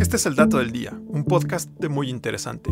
Este 0.00 0.16
es 0.16 0.24
el 0.24 0.34
Dato 0.34 0.56
del 0.56 0.72
Día, 0.72 0.98
un 1.08 1.24
podcast 1.24 1.70
muy 1.84 2.08
interesante. 2.08 2.70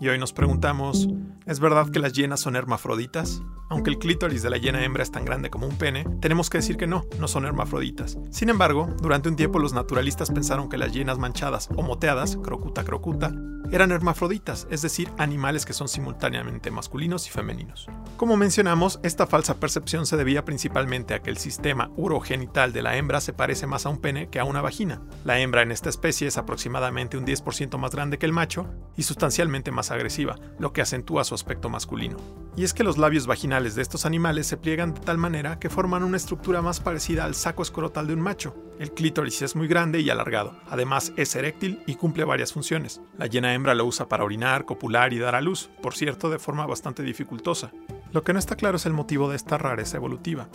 Y 0.00 0.08
hoy 0.08 0.18
nos 0.18 0.32
preguntamos, 0.32 1.08
¿es 1.50 1.58
verdad 1.58 1.90
que 1.90 1.98
las 1.98 2.12
hienas 2.12 2.38
son 2.38 2.54
hermafroditas? 2.54 3.42
Aunque 3.68 3.90
el 3.90 3.98
clítoris 3.98 4.42
de 4.42 4.50
la 4.50 4.56
hiena 4.56 4.84
hembra 4.84 5.02
es 5.02 5.10
tan 5.10 5.24
grande 5.24 5.50
como 5.50 5.66
un 5.66 5.76
pene, 5.76 6.06
tenemos 6.20 6.48
que 6.48 6.58
decir 6.58 6.76
que 6.76 6.86
no, 6.86 7.04
no 7.18 7.26
son 7.26 7.44
hermafroditas. 7.44 8.18
Sin 8.30 8.50
embargo, 8.50 8.88
durante 9.02 9.28
un 9.28 9.34
tiempo 9.34 9.58
los 9.58 9.72
naturalistas 9.72 10.30
pensaron 10.30 10.68
que 10.68 10.78
las 10.78 10.92
hienas 10.92 11.18
manchadas 11.18 11.68
o 11.74 11.82
moteadas, 11.82 12.36
crocuta 12.36 12.84
crocuta, 12.84 13.32
eran 13.72 13.92
hermafroditas, 13.92 14.66
es 14.70 14.82
decir, 14.82 15.08
animales 15.16 15.64
que 15.64 15.72
son 15.72 15.86
simultáneamente 15.86 16.72
masculinos 16.72 17.28
y 17.28 17.30
femeninos. 17.30 17.86
Como 18.16 18.36
mencionamos, 18.36 18.98
esta 19.04 19.28
falsa 19.28 19.60
percepción 19.60 20.06
se 20.06 20.16
debía 20.16 20.44
principalmente 20.44 21.14
a 21.14 21.20
que 21.20 21.30
el 21.30 21.36
sistema 21.36 21.92
urogenital 21.96 22.72
de 22.72 22.82
la 22.82 22.96
hembra 22.96 23.20
se 23.20 23.32
parece 23.32 23.68
más 23.68 23.86
a 23.86 23.90
un 23.90 24.00
pene 24.00 24.28
que 24.28 24.40
a 24.40 24.44
una 24.44 24.60
vagina. 24.60 25.02
La 25.24 25.38
hembra 25.38 25.62
en 25.62 25.70
esta 25.70 25.88
especie 25.88 26.26
es 26.26 26.36
aproximadamente 26.36 27.16
un 27.16 27.24
10% 27.24 27.78
más 27.78 27.92
grande 27.92 28.18
que 28.18 28.26
el 28.26 28.32
macho 28.32 28.66
y 28.96 29.04
sustancialmente 29.04 29.70
más 29.70 29.92
agresiva, 29.92 30.36
lo 30.58 30.72
que 30.72 30.82
acentúa 30.82 31.22
su 31.22 31.36
aspecto 31.40 31.68
masculino. 31.68 32.16
Y 32.56 32.64
es 32.64 32.74
que 32.74 32.84
los 32.84 32.98
labios 32.98 33.26
vaginales 33.26 33.74
de 33.74 33.82
estos 33.82 34.06
animales 34.06 34.46
se 34.46 34.56
pliegan 34.56 34.94
de 34.94 35.00
tal 35.00 35.18
manera 35.18 35.58
que 35.58 35.70
forman 35.70 36.02
una 36.02 36.16
estructura 36.16 36.62
más 36.62 36.80
parecida 36.80 37.24
al 37.24 37.34
saco 37.34 37.62
escrotal 37.62 38.06
de 38.06 38.14
un 38.14 38.20
macho. 38.20 38.54
El 38.78 38.92
clítoris 38.92 39.42
es 39.42 39.56
muy 39.56 39.68
grande 39.68 40.00
y 40.00 40.10
alargado, 40.10 40.56
además 40.68 41.12
es 41.16 41.34
eréctil 41.36 41.80
y 41.86 41.94
cumple 41.94 42.24
varias 42.24 42.52
funciones. 42.52 43.00
La 43.16 43.26
llena 43.26 43.54
hembra 43.54 43.74
lo 43.74 43.84
usa 43.84 44.08
para 44.08 44.24
orinar, 44.24 44.64
copular 44.64 45.12
y 45.12 45.18
dar 45.18 45.34
a 45.34 45.40
luz, 45.40 45.70
por 45.82 45.94
cierto 45.94 46.28
de 46.28 46.38
forma 46.38 46.66
bastante 46.66 47.02
dificultosa. 47.02 47.72
Lo 48.12 48.22
que 48.22 48.32
no 48.32 48.38
está 48.38 48.56
claro 48.56 48.76
es 48.76 48.86
el 48.86 48.92
motivo 48.92 49.30
de 49.30 49.36
esta 49.36 49.56
rareza 49.56 49.96
evolutiva. 49.96 50.48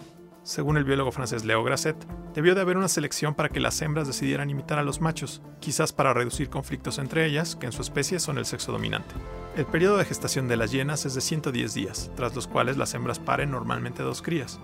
Según 0.44 0.78
el 0.78 0.84
biólogo 0.84 1.12
francés 1.12 1.44
Leo 1.44 1.64
Grasset, 1.64 1.98
debió 2.36 2.54
de 2.54 2.62
haber 2.62 2.78
una 2.78 2.88
selección 2.88 3.34
para 3.34 3.50
que 3.50 3.60
las 3.60 3.82
hembras 3.82 4.06
decidieran 4.06 4.52
imitar 4.52 4.78
a 4.78 4.84
los 4.84 5.02
machos, 5.02 5.42
quizás 5.60 5.92
para 5.92 6.14
reducir 6.14 6.50
conflictos 6.50 7.00
entre 7.00 7.26
ellas, 7.26 7.56
que 7.56 7.66
en 7.66 7.72
su 7.72 7.82
especie 7.82 8.20
son 8.20 8.38
el 8.38 8.46
sexo 8.46 8.72
dominante. 8.72 9.16
El 9.56 9.66
periodo 9.66 9.96
de 9.96 10.04
gestación 10.04 10.50
de 10.50 10.58
las 10.58 10.72
hienas 10.72 11.06
es 11.06 11.14
de 11.14 11.22
110 11.22 11.74
días, 11.74 12.12
tras 12.18 12.36
los 12.36 12.46
cuales 12.46 12.76
las 12.76 12.94
hembras 12.94 13.20
paren 13.20 13.52
normalmente 13.52 14.04
dos 14.04 14.22
crías. 14.22 14.60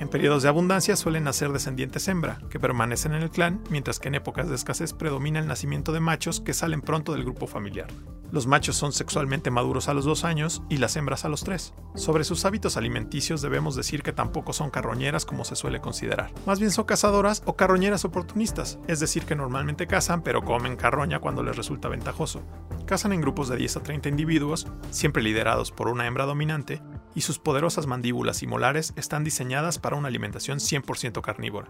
En 0.00 0.08
periodos 0.08 0.42
de 0.42 0.48
abundancia 0.48 0.96
suelen 0.96 1.24
nacer 1.24 1.52
descendientes 1.52 2.08
hembra, 2.08 2.40
que 2.48 2.58
permanecen 2.58 3.12
en 3.12 3.22
el 3.22 3.28
clan, 3.28 3.62
mientras 3.68 4.00
que 4.00 4.08
en 4.08 4.14
épocas 4.14 4.48
de 4.48 4.54
escasez 4.54 4.94
predomina 4.94 5.40
el 5.40 5.46
nacimiento 5.46 5.92
de 5.92 6.00
machos 6.00 6.40
que 6.40 6.54
salen 6.54 6.80
pronto 6.80 7.12
del 7.12 7.22
grupo 7.22 7.46
familiar. 7.46 7.88
Los 8.32 8.46
machos 8.46 8.76
son 8.76 8.92
sexualmente 8.92 9.50
maduros 9.50 9.88
a 9.88 9.94
los 9.94 10.06
dos 10.06 10.24
años 10.24 10.62
y 10.70 10.78
las 10.78 10.96
hembras 10.96 11.26
a 11.26 11.28
los 11.28 11.44
tres. 11.44 11.74
Sobre 11.96 12.24
sus 12.24 12.46
hábitos 12.46 12.78
alimenticios 12.78 13.42
debemos 13.42 13.76
decir 13.76 14.02
que 14.02 14.14
tampoco 14.14 14.54
son 14.54 14.70
carroñeras 14.70 15.26
como 15.26 15.44
se 15.44 15.54
suele 15.54 15.80
considerar. 15.82 16.32
Más 16.46 16.60
bien 16.60 16.70
son 16.70 16.86
cazadoras 16.86 17.42
o 17.44 17.56
carroñeras 17.56 18.06
oportunistas, 18.06 18.78
es 18.88 19.00
decir 19.00 19.24
que 19.24 19.36
normalmente 19.36 19.86
cazan 19.86 20.22
pero 20.22 20.42
comen 20.42 20.76
carroña 20.76 21.18
cuando 21.18 21.42
les 21.42 21.56
resulta 21.56 21.88
ventajoso. 21.88 22.40
Cazan 22.86 23.12
en 23.12 23.20
grupos 23.20 23.48
de 23.48 23.56
10 23.56 23.76
a 23.76 23.82
30 23.82 24.08
individuos, 24.08 24.66
siempre 24.90 25.22
liderados 25.22 25.72
por 25.72 25.88
una 25.88 26.06
hembra 26.06 26.24
dominante, 26.24 26.80
y 27.14 27.22
sus 27.22 27.38
poderosas 27.38 27.86
mandíbulas 27.86 28.42
y 28.42 28.46
molares 28.46 28.92
están 28.96 29.24
diseñadas 29.24 29.78
para 29.78 29.96
una 29.96 30.08
alimentación 30.08 30.58
100% 30.58 31.20
carnívora. 31.20 31.68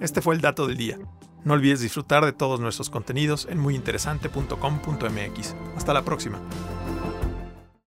Este 0.00 0.20
fue 0.20 0.34
el 0.34 0.40
dato 0.40 0.66
del 0.66 0.76
día. 0.76 0.98
No 1.44 1.54
olvides 1.54 1.80
disfrutar 1.80 2.24
de 2.24 2.32
todos 2.32 2.60
nuestros 2.60 2.90
contenidos 2.90 3.46
en 3.50 3.58
muyinteresante.com.mx. 3.58 5.54
Hasta 5.76 5.94
la 5.94 6.02
próxima. 6.02 6.40